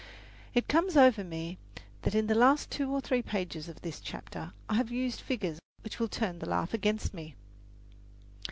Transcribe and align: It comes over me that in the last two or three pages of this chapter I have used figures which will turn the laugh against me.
It 0.55 0.67
comes 0.67 0.97
over 0.97 1.23
me 1.23 1.59
that 2.01 2.15
in 2.15 2.25
the 2.25 2.33
last 2.33 2.71
two 2.71 2.89
or 2.89 3.01
three 3.01 3.21
pages 3.21 3.69
of 3.69 3.83
this 3.83 3.99
chapter 3.99 4.51
I 4.67 4.73
have 4.73 4.89
used 4.91 5.21
figures 5.21 5.59
which 5.83 5.99
will 5.99 6.07
turn 6.07 6.39
the 6.39 6.49
laugh 6.49 6.73
against 6.73 7.13
me. 7.13 7.35